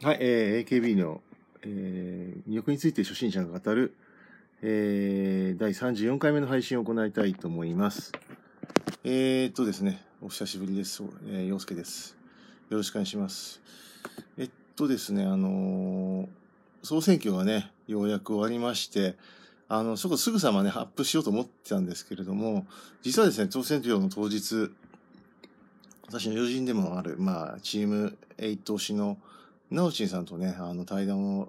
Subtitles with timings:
[0.00, 1.20] はい、えー AKB の、
[1.62, 3.96] えー魅力について初心者が語る、
[4.62, 8.12] えー第34回目の配信を行いたいと思います。
[9.02, 11.02] えー、っとですね、お久しぶりです。
[11.26, 12.16] えー、陽介です。
[12.70, 13.60] よろしくお願いします。
[14.38, 16.28] えっとですね、あのー
[16.84, 19.16] 総選挙がね、ようやく終わりまして、
[19.68, 22.68] あの、そこすぐさまね、アップしようと思ってたんですけれども、
[23.02, 24.70] 実はですね、総選挙の当日、
[26.06, 29.18] 私の友人でもある、まあ、チーム8推しの
[29.70, 31.48] ナオチンさんとね、あの、対談を、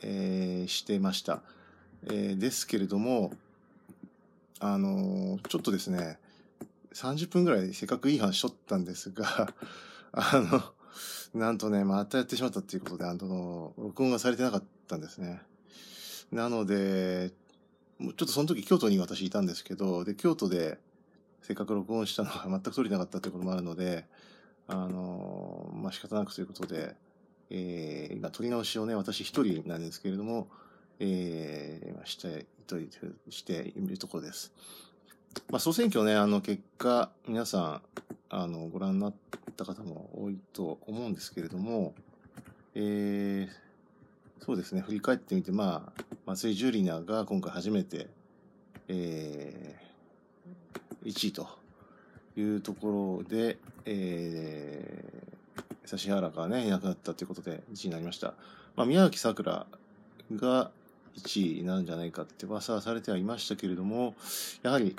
[0.00, 1.42] えーしてました。
[2.06, 3.34] えーですけれども、
[4.58, 6.18] あのーちょっとですね、
[6.94, 9.52] 30分ぐらいせっかくいい話しとったんですが、
[10.12, 10.72] あ
[11.34, 15.42] の、なんとね、またやってしまったっていうことで、あの、録音がされてなかったんですね。
[16.30, 17.32] なので、
[18.00, 20.78] ちょっとその時京都に私いたんですけど、で、京都で
[21.42, 24.06] せっかく録音したのが全く取れなかったということもあるので、
[24.68, 26.96] あの、まあ、仕方なくということで、
[27.54, 30.48] えー今、取り直しをね、私一人なんですけれども、
[30.98, 32.76] えーして、と
[33.28, 34.52] しているところです。
[35.50, 37.82] まあ、総選挙ね、あの、結果、皆さん、
[38.30, 39.14] あの、ご覧になっ
[39.56, 41.94] た方も多いと思うんですけれども、
[42.74, 43.62] えー
[44.44, 48.08] そうですね、振り返ってみて、まあ、松井ジュリナが今回初めて、
[48.88, 49.92] えー
[51.04, 51.48] 1位と
[52.36, 55.36] いうところで、えー、
[55.90, 58.34] 指原がね、いなくなったということで1位になりました。
[58.76, 59.66] まあ、宮脇さくら
[60.34, 60.70] が
[61.16, 64.14] 1位なんじゃないかって噂はされてはいましたけれども、
[64.62, 64.96] やはり、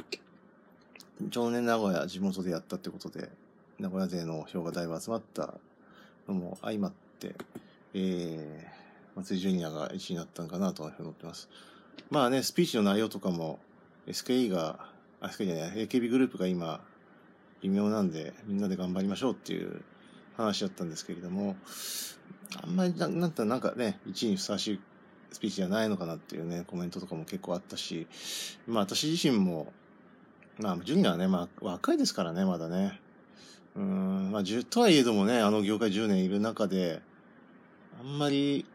[1.30, 3.30] 常年名古屋地元でやったってことで、
[3.80, 5.56] 名古屋勢の票がだいぶ集まった
[6.28, 7.36] のも相まって、
[7.94, 11.50] えー、松井ジュニアが1位になったんかなというふうに思ってます。
[12.10, 13.60] まあね、スピーチの内容とかも、
[14.08, 14.88] SKE が、
[15.22, 16.82] あ、SKE じゃない、AKB グループが今、
[17.62, 19.82] 微妙なんで、みんなで頑張りましょうっていう
[20.38, 21.56] 話だったんですけれども、
[22.62, 24.80] あんまりな、なんてなんかね、1位にふさわしい
[25.31, 28.08] スピーチじゃないのかなっていうね、コメントとかも結構あったし、
[28.67, 29.73] まあ私自身も、
[30.60, 32.99] まあ、ジュニアはね、まあ若いですからね、まだね。
[33.76, 37.02] うん、まあ、10とはいえどもね、あの業界10年いる中で、
[38.00, 38.65] あんまり、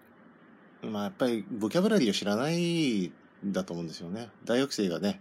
[0.82, 3.12] まあやっぱりボキャブラリーを知らない
[3.44, 4.28] だと思うんですよね。
[4.44, 5.20] 大学生がね、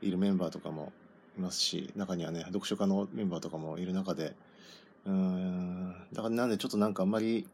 [0.00, 0.92] いるメンバーとかも
[1.38, 4.34] いますし、中にはね、読書家のメンバーとかもいる中で、
[5.06, 7.46] うん、だからなんでちょっとなんかあんまり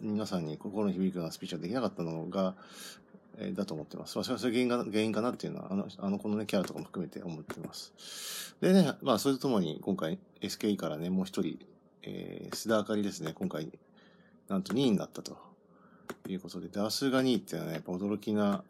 [0.00, 2.54] 皆さんに心に響くようなスピーチができなかったのが、
[3.38, 4.16] えーだと思ってます。
[4.16, 8.54] まあ、それは原因が原因かなっていうのは、あの、あの子のね、キャラとかも含めて思ってます。
[8.60, 11.58] でね、まあ、それとともに今回 SKE からね、もう一人、
[12.02, 13.70] えー、須田あかりですね、今回、
[14.48, 15.38] なんと2位になったと
[16.28, 18.62] いうことで、ダースが2位っていうのはね、やっぱ驚きな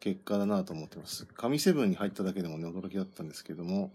[0.00, 1.26] 結果だなと思ってます。
[1.26, 3.90] 神セブンに入っただけでもね、驚きだったんですけども、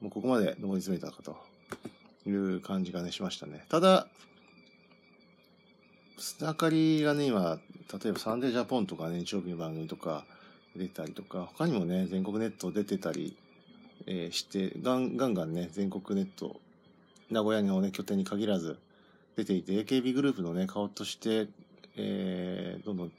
[0.00, 1.36] もうここまで上り詰めたかと
[2.26, 3.64] いう感じがね、しましたね。
[3.68, 4.08] ただ、
[6.18, 7.60] 須田あかりがね、今、
[8.02, 10.24] 例えばサンデージャポンとかね、日曜日の番組とか
[10.76, 13.36] 出たりとか、他にもね、全国ネット出てたり、
[14.06, 16.60] えーして、ガンガンガンね、全国ネット、
[17.30, 18.78] 名古屋のね、拠点に限らず
[19.36, 21.48] 出ていて、AKB グループのね、顔として、
[21.96, 23.12] えーどんどん、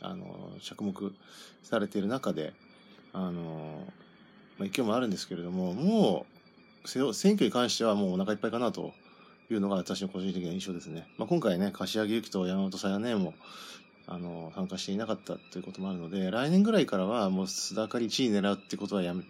[0.00, 1.12] あの、着目
[1.62, 2.52] されている中で、
[3.12, 3.86] あの、
[4.58, 6.33] まあ、勢いもあるんですけれども、もう、
[6.84, 8.92] 選挙に関してはもうお腹いっぱいかなと
[9.50, 11.06] いうのが私の個人的な印象ですね。
[11.18, 13.34] まあ、今回ね、柏木由紀と山本さやねも、
[14.06, 19.22] あの、参加していなかったということもあるので、来年ぐらいからはもう須田かり1位狙うってことはやめ、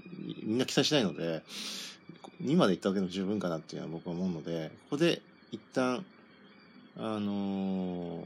[0.42, 1.42] みんな期待しないので、
[2.42, 5.22] 2まで行ったわけでも十分かなっていうのは僕は思うので、ここで
[5.52, 6.04] 一旦、
[6.96, 8.24] あの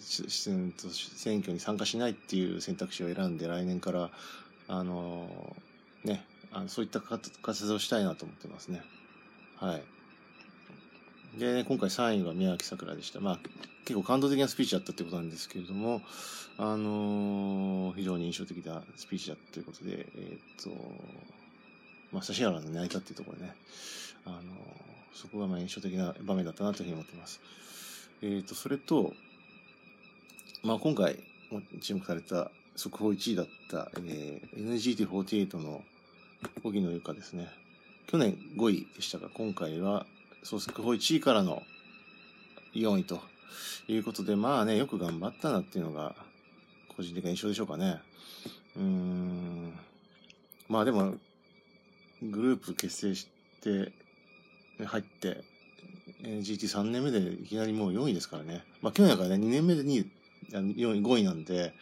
[0.00, 4.10] ししうんと選挙に参加しないっていう選択肢を選んで来年から、
[4.68, 5.56] あの
[6.04, 8.82] ね、あのそういった活活動をしたいなと思ってますね。
[9.56, 9.82] はい。
[11.38, 13.18] で、今回3位は宮脇さくらでした。
[13.18, 13.38] まあ、
[13.84, 16.00] 結構感動的なスピーチだったってことなんですけれども、
[16.56, 20.70] あの非常に印象的なスピーチだったということで、えーっと、
[22.12, 23.56] まあ、指原の泣いたっていうところでね、
[24.24, 24.38] あの
[25.12, 27.40] そこがまあ印象的な場面だったなというふうに思ってます。
[28.22, 29.12] えーっと、それと、
[30.62, 31.18] まあ、今回
[31.80, 35.82] 注目された速報1位だった、えー NGT48 の
[36.62, 37.48] 荻野由香ですね。
[38.06, 40.06] 去年5位でしたが、今回は
[40.42, 41.62] 総速報1位からの
[42.74, 43.20] 4位と
[43.88, 46.14] いうことで、まあね、よく頑張ったなっていうのが、
[46.96, 48.00] 個人的な印象でしょうかね。
[48.76, 49.72] うーん。
[50.68, 51.14] まあでも、
[52.22, 53.28] グループ結成し
[53.62, 53.92] て、
[54.84, 55.44] 入って、
[56.22, 58.64] GT3 年目でいきなりもう4位ですからね。
[58.82, 60.10] まあ去年だからね、2年目で2位、
[60.52, 61.74] 4位、5位なんで、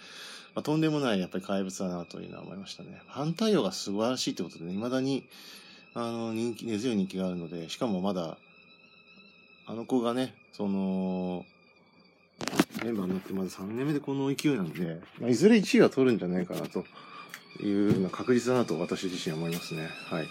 [0.54, 3.00] まあ、とんでもないやっぱり怪物だなというのは思いましたね。
[3.06, 5.26] 反対応が素晴らしいってことでね、未だに、
[5.94, 8.37] あの、人気、根強い人気があるので、しかもまだ、
[9.66, 11.44] あの子がね、その、
[12.84, 16.84] メンバーになってまず3年目でこの勢いなんで、まあ、いずれ1位は取るんじゃないかなと
[17.62, 19.88] いうのは確実だなと私自身は思いますね。
[20.06, 20.26] はい。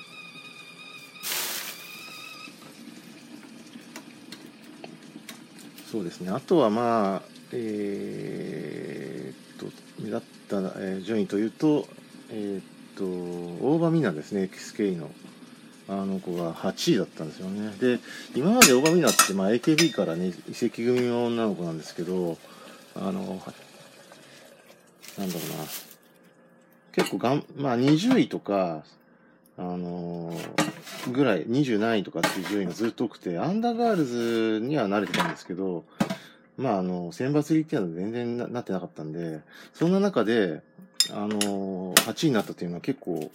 [5.91, 6.29] そうですね。
[6.31, 7.21] あとはまあ、
[7.51, 9.10] えー、
[10.01, 11.87] 目立った、えー、順位というと、
[12.29, 12.63] えー、っ
[12.95, 13.05] と、
[13.65, 15.11] 大場美奈ですね、XK の。
[15.89, 17.73] あの子が8位だったんですよね。
[17.79, 17.99] で、
[18.33, 22.37] 今まで大場美奈って、まあ、AKB からね、移籍組の女の子なんですけど、
[22.95, 23.41] あの、なんだろ
[25.17, 25.27] うな、
[26.93, 28.83] 結構がん、まあ、20位とか、
[29.57, 35.83] あのー、ぐらい、20何位とかっていう順位がずっと多くて、アンダーガールズには慣れてたんですけど、
[36.61, 39.41] まあ、あの、選抜リーっていうのは全然ななってなかったんで、
[39.73, 40.61] そんな中で、
[41.11, 43.31] あの、8位になったっていうのは結構、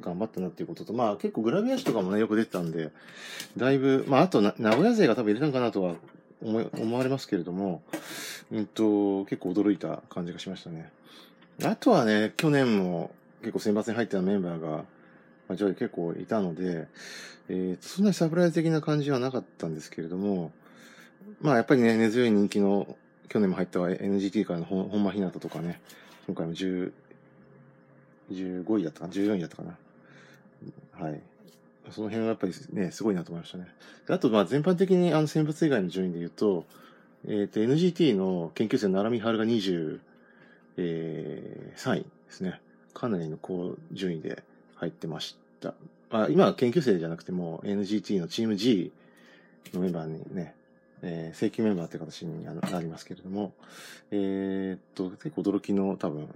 [0.00, 2.90] 頑張ったなっていうことと、まあ結構グラビア誌とかもね、よく出てたんで、
[3.56, 5.94] だいぶ、まああと名古屋勢が多分入れたんかなとは
[6.42, 7.82] 思思われますけれども、
[8.52, 10.90] うんと、結構驚いた感じがしましたね。
[11.64, 14.84] あとはね、去年も結構選抜に入ったメンバーが、ま
[15.50, 16.88] あ、上位結構いたので、
[17.48, 20.52] えー、そんなにサプライズ的な感じはなかったんですけれども、
[21.40, 22.96] まあやっぱりね、根強い人気の、
[23.28, 25.80] 去年も入った NGT からの本間ひなたとかね、
[26.26, 26.92] 今回も10、
[28.30, 29.76] 15位だったかな、14位だったかな。
[30.92, 31.20] はい。
[31.90, 33.66] その辺はやっぱりね、すごいなと思いましたね。
[34.08, 36.64] あと、まあ、全般的にあの選抜以外の順位で言うと、
[37.26, 40.00] えっ、ー、と、NGT の研究生の奈良美春が23、
[40.78, 42.60] えー、位ですね。
[42.92, 44.42] かなりの高順位で
[44.76, 45.74] 入ってました。
[46.10, 48.92] まあ、今は研究生じゃなくても NGT のチーム G
[49.74, 50.54] のメンバーにね、
[51.08, 53.54] えー、正規メンバーって形になりますけれども、
[54.10, 56.28] えー、っと、結構驚きの多分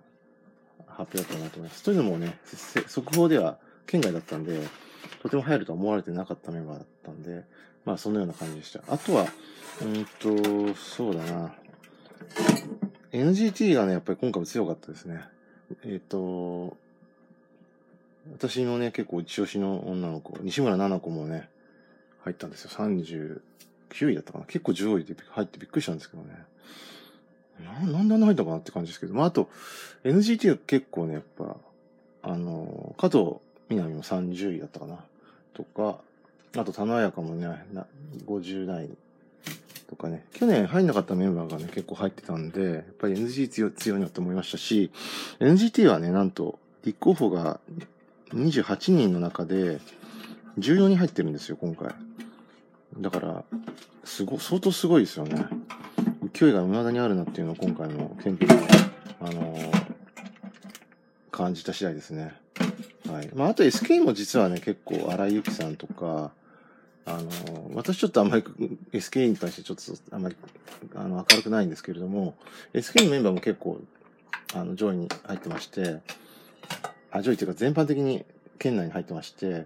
[0.86, 1.82] 発表だったなと思います。
[1.82, 2.38] というのもね、
[2.86, 4.60] 速報では県外だったんで、
[5.22, 7.44] とても入るとは思われてなかったメンバーだったんで、
[7.84, 8.80] まあそのような感じでした。
[8.86, 9.26] あとは、
[9.82, 11.52] うんと、そうだな。
[13.10, 15.20] NGT がね、やっぱり今回も強かったですね。
[15.82, 16.76] えっ、ー、と、
[18.32, 21.48] 私のね、結構一押しの女の子、西村奈々子もね、
[22.22, 22.70] 入ったんですよ。
[23.90, 24.44] 9位だったかな。
[24.46, 26.28] 結構上位で入ってびっくりしたんですけどね。
[27.60, 29.14] な、なんであんな入ったかなって感じですけど。
[29.14, 29.48] まあ、あと、
[30.04, 31.56] NGT は結構ね、やっぱ、
[32.22, 33.36] あの、加藤
[33.68, 35.04] 南も30位だったかな。
[35.54, 35.98] とか、
[36.56, 37.86] あと、田野彩香もね、な
[38.26, 38.88] 50代
[39.88, 44.90] とかね、去年入んなかったメンバーがね、結構入ってたんで、やっぱり NGT 強強いなと思いましたし、
[45.40, 47.60] NGT はね、なんと、立候補が
[48.32, 49.80] 28人の中で、
[50.58, 51.94] 14人入ってるんですよ、今回。
[52.98, 53.44] だから、
[54.04, 55.46] すご、相当すごいですよね。
[56.32, 58.54] 勢いが未だにあるなっていうのを今回の選挙で、
[59.20, 59.70] あのー、
[61.30, 62.34] 感じた次第ですね。
[63.08, 63.30] はい。
[63.34, 66.32] まあ、あと SK も実はね、結構、荒井由紀さんとか、
[67.06, 68.44] あの、私ちょっとあんまり
[68.92, 70.36] SK に対してちょっとあんまり
[70.94, 72.34] あの明るくないんですけれども、
[72.72, 73.80] SK のメンバーも結構、
[74.54, 76.00] あの、上位に入ってまして、
[77.10, 78.24] あ、上位というか全般的に
[78.58, 79.60] 県内に入ってまして、や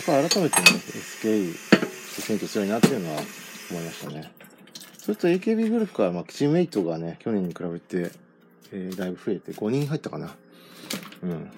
[0.00, 1.83] っぱり改めてね、SK
[2.24, 3.20] 選挙強いなっていうのは
[3.70, 4.32] 思いましたね。
[4.96, 8.12] それと AKB グループから、まあ、チームメイトがね、去年に比べて、
[8.72, 10.34] えー、だいぶ増えて、5人入ったかな。
[11.22, 11.50] うん。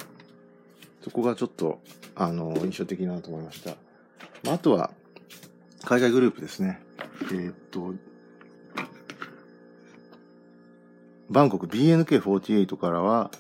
[1.02, 1.80] そこがちょっと、
[2.16, 3.76] あの、印象的なと思いました。
[4.42, 4.90] まあ、あとは、
[5.84, 6.80] 海外グループですね。
[7.30, 7.94] えー、っと、
[11.30, 13.30] バンコク BNK48 からは、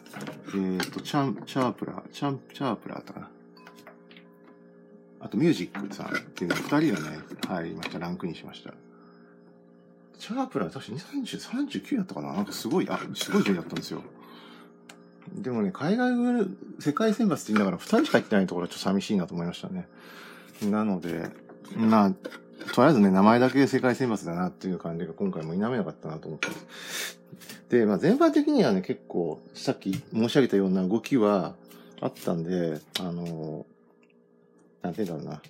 [0.50, 3.30] えー、っと、チャン、チャープラー、チャン、チャープラーだったかな。
[5.26, 7.18] あと、ミュージックさんっていうの二人がね、
[7.48, 7.98] 入りました。
[7.98, 8.72] ランクインしました。
[10.20, 14.02] チャープラー確かに30、39だったかななんかすごい、あ、すごい順位だったんですよ。
[15.34, 19.88] でもね、海外グル世界選抜って言いながら2人しか行ってないところはちょっと寂しいなと思いましたね。
[20.62, 21.28] なので、
[21.74, 27.18] まあ、とりあえずね、名前だけで世界選抜だなっていう感じが今回も否めなかったなと思ってます。
[27.68, 31.56] で、まあ全般的にはね、結構、さっき申し上げたような動きは
[32.00, 33.66] あったんで、あの、
[34.86, 35.42] なんて言うんだろうな。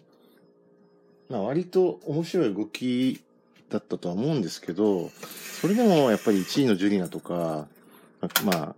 [1.29, 3.21] まあ割と面白い動き
[3.69, 5.11] だったとは思うんですけど、
[5.61, 7.69] それでもやっぱり1位のジュリナとか、
[8.45, 8.75] まあ、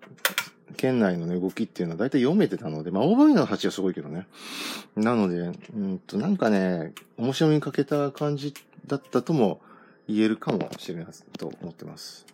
[0.77, 4.27] 県内のね、動きっていうのは大体読めてたので、まあ、大場の8はすごいけどね。
[4.97, 5.39] なので、
[5.75, 8.55] うんと、なんかね、面白みに欠けた感じ
[8.87, 9.61] だったとも
[10.09, 11.07] 言えるかもしれない
[11.39, 12.27] と思ってます。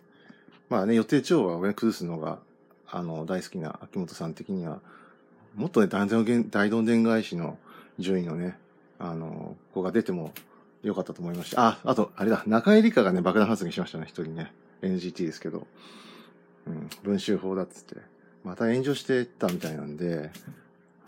[0.69, 2.39] まあね、予定調和をね、崩すのが、
[2.87, 4.79] あの、大好きな秋元さん的には、
[5.55, 6.07] もっとね、大
[6.69, 7.57] どんでん返しの
[7.99, 8.57] 順位のね、
[8.99, 10.31] あの、子が出ても
[10.83, 11.67] よかったと思いました。
[11.67, 14.53] あ、あと、あれだ、中井理香がね、爆弾発言しましたね、一人ね。
[14.81, 15.67] NGT ですけど。
[16.67, 17.97] うん、文集法だっつって。
[18.43, 20.31] また炎上してたみたいなんで、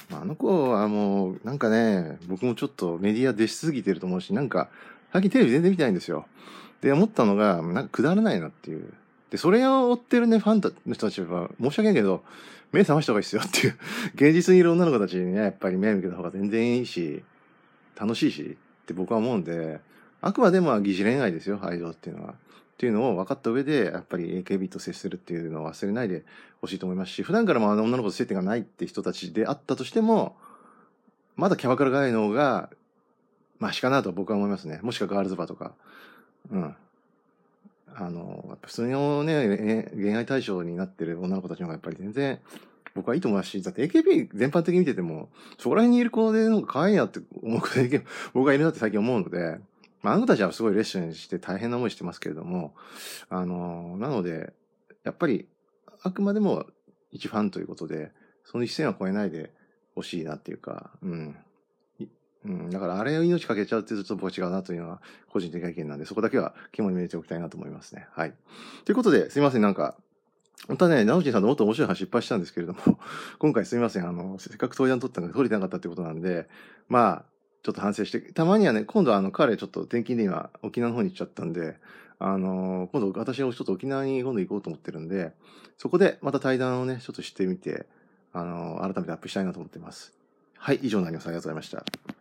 [0.10, 4.70] まあ、あの子はもう、なんかね、僕もちょっとメディア出しすぎてると思うし、なんか、
[5.14, 6.26] 最近テレビ全然見てないんですよ。
[6.82, 8.94] で、思ったのが、なんかくだらないなっていう。
[9.30, 12.24] で、それを追ってるね、ファンの人たちは、申し訳ないけど、
[12.72, 13.78] 目覚ました方がいいですよっていう。
[14.16, 17.24] 現実にいる女の子たちにね、やっぱり目を向けた方が全然いいし、
[18.00, 19.80] 楽しいし、って僕は思うんで、
[20.22, 22.34] あくまでも疑似恋愛ですよ、アイドルっていうのは。
[22.34, 22.36] っ
[22.78, 26.26] ていうのを分かった上で、やっぱり AKB と接するっていうのを忘れないで
[26.62, 30.38] ほしいと思いますし、普段からもあの女の子と接点がないって人たちであったとしても、
[31.36, 32.70] まだキャバクラがないのが、
[33.60, 34.80] まあしかなと僕は思いますね。
[34.84, 35.74] もしくはガールズバーとか。
[36.52, 36.76] うん。
[37.96, 42.40] あの、普通のね、恋愛対象になってる女の子たちの方がやっぱり全然、
[42.98, 48.04] 僕はいいと思いますし、だって AKB 全般的に見てても、そこら辺にいる子でなんか可愛いなって思う子で、
[48.34, 49.60] 僕がいるなって最近思うので、
[50.02, 52.76] まあ、あの子たちはすごいレッスンして大変な思いしてますけれども、
[53.30, 54.54] あの、なので、
[55.04, 55.48] やっぱり、
[56.04, 56.66] あくまでも
[57.12, 58.12] 一ファンということで、
[58.44, 59.52] その一線は越えないで
[59.96, 61.36] ほしいなっていうか、うん。
[62.46, 68.08] うん、だからあれを命かけちゃうってちょっと僕は違うなというのは個人的な意見なんで、そこだけは肝に銘じておきたいなと思いますね。
[68.12, 68.34] はい。
[68.86, 69.98] ということで、すいません、なんか、
[70.68, 72.80] 本当はね、直樹さんのもっと面白い話失敗したんですけれども、
[73.40, 76.48] 今回すみません、あの、せっかく登壇取ったのが取れてなかったってことなんで、
[76.90, 77.26] まあ、
[77.64, 81.78] ちょっと反省して、たまにはね、今度あの、彼ちょっと転勤で今、沖縄の方に行っちゃったんで、
[82.20, 85.34] あの、今度私もちょっと沖縄に今度行こうと思ってるんで、
[85.78, 87.86] そこでまた対談をね、ちょっとしてみて、
[88.34, 90.14] あの、改めてアップしたいなと思ってます。
[90.58, 91.28] はい、以上になります。
[91.28, 92.17] ありがとうございました。